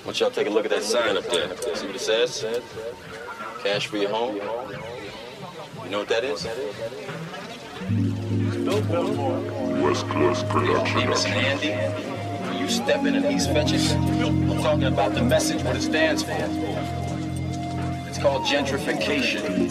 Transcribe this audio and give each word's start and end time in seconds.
Why 0.00 0.04
don't 0.06 0.20
y'all 0.20 0.30
take 0.30 0.46
a 0.46 0.50
look 0.50 0.64
at 0.64 0.70
that 0.70 0.82
sign 0.82 1.18
up 1.18 1.24
there? 1.24 1.54
See 1.76 1.86
what 1.86 1.94
it 1.94 2.00
says? 2.00 2.42
Cash 3.62 3.86
for 3.86 3.98
your 3.98 4.08
home. 4.08 4.36
You 5.84 5.90
know 5.90 5.98
what 5.98 6.08
that 6.08 6.24
is? 6.24 6.46
West 9.82 10.06
Coast 10.08 10.48
Production. 10.48 11.00
Amos 11.00 11.26
Andy. 11.26 11.72
When 12.48 12.56
you 12.58 12.70
step 12.70 13.04
in 13.04 13.14
and 13.14 13.26
he's 13.26 13.46
fetching, 13.46 13.80
I'm 14.22 14.62
talking 14.62 14.84
about 14.84 15.12
the 15.12 15.22
message, 15.22 15.62
what 15.64 15.76
it 15.76 15.82
stands 15.82 16.22
for. 16.22 16.32
It's 18.08 18.16
called 18.16 18.46
gentrification. 18.46 19.66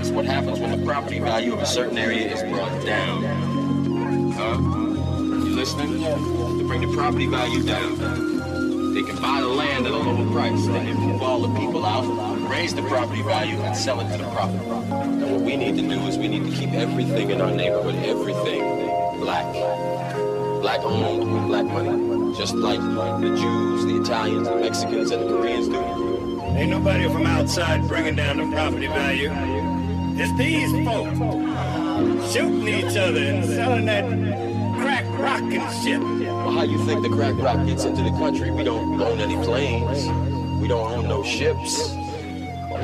It's 0.00 0.08
what 0.08 0.24
happens 0.24 0.60
when 0.60 0.80
the 0.80 0.86
property 0.86 1.18
value 1.18 1.52
of 1.52 1.60
a 1.60 1.66
certain 1.66 1.98
area 1.98 2.32
is 2.34 2.42
brought 2.50 2.86
down. 2.86 3.22
Huh? 4.32 4.56
You 5.18 5.54
listening? 5.54 6.00
To 6.00 6.64
bring 6.66 6.80
the 6.80 6.96
property 6.96 7.26
value 7.26 7.62
down. 7.62 8.31
Price. 10.42 10.66
Can 10.66 10.96
move 10.96 11.22
all 11.22 11.40
the 11.40 11.60
people 11.60 11.84
out, 11.84 12.04
raise 12.50 12.74
the 12.74 12.82
property 12.82 13.22
value, 13.22 13.56
and 13.60 13.76
sell 13.76 14.00
it 14.00 14.10
to 14.12 14.18
the 14.18 14.30
profit. 14.30 14.60
And 14.60 15.30
what 15.32 15.40
we 15.42 15.56
need 15.56 15.76
to 15.76 15.82
do 15.82 16.00
is 16.06 16.18
we 16.18 16.28
need 16.28 16.50
to 16.50 16.56
keep 16.56 16.72
everything 16.72 17.30
in 17.30 17.40
our 17.40 17.50
neighborhood, 17.50 17.94
everything 17.96 18.62
black. 19.20 19.46
Black 20.60 20.80
owned 20.80 21.46
black 21.48 21.64
money. 21.64 22.36
Just 22.36 22.54
like 22.54 22.80
the 22.80 23.36
Jews, 23.36 23.84
the 23.84 24.00
Italians, 24.00 24.48
the 24.48 24.56
Mexicans, 24.56 25.10
and 25.10 25.22
the 25.22 25.28
Koreans 25.28 25.68
do. 25.68 25.80
Ain't 26.56 26.70
nobody 26.70 27.04
from 27.04 27.26
outside 27.26 27.86
bringing 27.88 28.16
down 28.16 28.38
the 28.38 28.50
property 28.54 28.86
value. 28.86 29.30
It's 30.20 30.32
these 30.36 30.70
folks 30.86 31.18
shooting 32.32 32.68
each 32.68 32.96
other 32.96 33.20
and 33.20 33.44
selling 33.44 33.86
that 33.86 34.04
crack 35.16 35.42
rock 35.42 35.72
shit. 35.82 36.00
Well, 36.00 36.50
how 36.50 36.62
you 36.62 36.84
think 36.86 37.02
the 37.02 37.08
crack 37.08 37.36
rock 37.36 37.66
gets 37.66 37.84
into 37.84 38.02
the 38.02 38.10
country? 38.10 38.50
We 38.50 38.64
don't 38.64 39.00
own 39.00 39.20
any 39.20 39.36
planes. 39.44 40.08
We 40.60 40.68
don't 40.68 40.90
own 40.90 41.08
no 41.08 41.22
ships. 41.22 41.94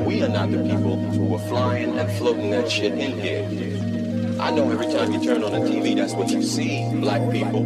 We 0.05 0.23
are 0.23 0.29
not 0.29 0.51
the 0.51 0.57
people 0.63 0.97
who 0.97 1.33
are 1.35 1.47
flying 1.47 1.97
and 1.97 2.11
floating 2.17 2.51
that 2.51 2.69
shit 2.69 2.93
in 2.93 3.19
here. 3.19 3.45
I 4.41 4.51
know 4.51 4.71
every 4.71 4.85
time 4.85 5.11
you 5.11 5.21
turn 5.21 5.43
on 5.43 5.51
the 5.51 5.59
TV, 5.59 5.95
that's 5.95 6.13
what 6.13 6.29
you 6.29 6.41
see. 6.41 6.89
Black 6.95 7.29
people 7.31 7.65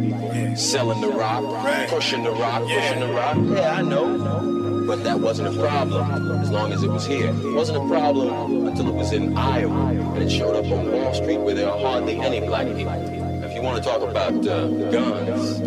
selling 0.56 1.00
the 1.00 1.08
rock, 1.08 1.44
pushing 1.88 2.24
the 2.24 2.32
rock, 2.32 2.62
pushing 2.62 3.00
the 3.00 3.12
rock. 3.12 3.36
Yeah, 3.40 3.76
I 3.78 3.82
know. 3.82 4.84
But 4.86 5.02
that 5.04 5.20
wasn't 5.20 5.56
a 5.56 5.60
problem 5.60 6.42
as 6.42 6.50
long 6.50 6.72
as 6.72 6.82
it 6.82 6.90
was 6.90 7.06
here. 7.06 7.28
It 7.28 7.54
wasn't 7.54 7.84
a 7.84 7.88
problem 7.88 8.66
until 8.66 8.88
it 8.88 8.94
was 8.94 9.12
in 9.12 9.36
Iowa 9.36 9.86
and 9.88 10.22
it 10.22 10.30
showed 10.30 10.56
up 10.56 10.70
on 10.70 10.90
Wall 10.92 11.14
Street 11.14 11.38
where 11.38 11.54
there 11.54 11.70
are 11.70 11.78
hardly 11.78 12.20
any 12.20 12.40
black 12.40 12.66
people. 12.66 13.33
Want 13.64 13.82
to 13.82 13.90
talk 13.90 14.02
about 14.02 14.46
uh, 14.46 14.66
guns, 14.90 15.58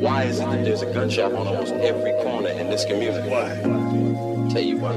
why 0.00 0.22
is 0.22 0.40
it 0.40 0.46
that 0.46 0.64
there's 0.64 0.80
a 0.80 0.90
gun 0.90 1.10
shop 1.10 1.34
on 1.34 1.46
almost 1.46 1.74
every 1.74 2.12
corner 2.24 2.48
in 2.48 2.70
this 2.70 2.86
community? 2.86 3.28
Why? 3.28 3.48
Tell 4.50 4.62
you 4.62 4.78
why. 4.78 4.96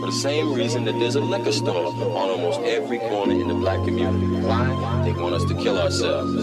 For 0.00 0.06
the 0.06 0.16
same 0.16 0.54
reason 0.54 0.84
that 0.84 0.92
there's 1.00 1.16
a 1.16 1.20
liquor 1.20 1.50
store 1.50 1.86
on 1.88 2.30
almost 2.30 2.60
every 2.60 3.00
corner 3.00 3.32
in 3.32 3.48
the 3.48 3.54
black 3.54 3.84
community. 3.84 4.26
Why? 4.46 5.02
They 5.04 5.12
want 5.20 5.34
us 5.34 5.44
to 5.46 5.54
kill 5.54 5.76
ourselves. 5.76 6.36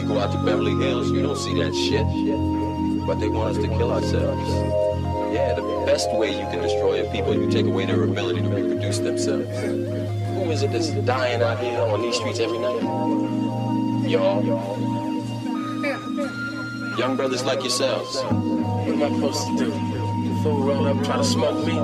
You 0.00 0.08
go 0.08 0.18
out 0.18 0.32
to 0.32 0.38
Beverly 0.38 0.74
Hills, 0.82 1.10
you 1.10 1.20
don't 1.20 1.36
see 1.36 1.52
that 1.62 1.74
shit. 1.74 2.06
But 3.06 3.20
they 3.20 3.28
want 3.28 3.58
us 3.58 3.62
to 3.62 3.68
kill 3.68 3.92
ourselves. 3.92 4.50
Yeah, 5.34 5.52
the 5.56 5.84
best 5.84 6.10
way 6.14 6.30
you 6.30 6.46
can 6.48 6.62
destroy 6.62 7.06
a 7.06 7.12
people, 7.12 7.34
you 7.34 7.50
take 7.50 7.66
away 7.66 7.84
their 7.84 8.02
ability 8.02 8.40
to 8.40 8.48
reproduce 8.48 8.98
themselves. 8.98 9.60
Who 9.60 10.50
is 10.50 10.62
it 10.62 10.72
that's 10.72 10.88
dying 11.04 11.42
out 11.42 11.58
here 11.58 11.82
on 11.82 12.00
these 12.00 12.16
streets 12.16 12.40
every 12.40 12.58
night? 12.58 13.10
Y'all. 14.10 14.42
Young 16.98 17.14
brothers 17.16 17.44
like 17.44 17.60
yourselves. 17.60 18.20
What 18.20 18.88
am 18.88 19.02
I 19.04 19.08
supposed 19.14 19.46
to 19.46 19.56
do? 19.56 19.70
Fool 20.42 20.64
roll 20.64 20.88
up, 20.88 21.04
try 21.04 21.16
to 21.18 21.22
smoke 21.22 21.64
me? 21.64 21.74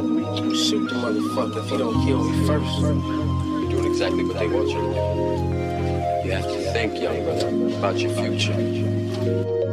Shoot 0.57 0.89
the 0.89 0.97
motherfucker 0.97 1.63
if 1.63 1.71
he 1.71 1.77
don't 1.77 2.05
kill 2.05 2.25
me 2.25 2.45
first. 2.45 2.81
You're 2.81 3.71
doing 3.71 3.87
exactly 3.93 4.25
what 4.25 4.41
they 4.41 4.49
want 4.49 4.69
you 4.69 4.75
to 4.75 4.89
do. 4.89 6.27
You 6.27 6.33
have 6.33 6.47
to 6.47 6.73
think, 6.73 7.01
young 7.01 7.23
brother, 7.23 7.77
about 7.79 7.97
your 7.99 8.11
future. 8.11 9.66